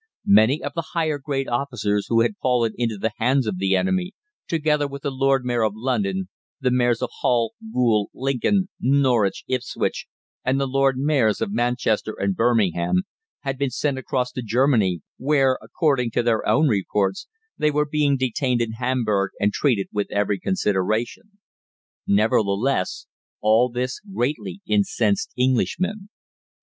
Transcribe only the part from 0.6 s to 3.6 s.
of the higher grade officers who had fallen into the hands of